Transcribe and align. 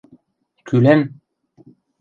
–Кӱлӓн? 0.67 1.01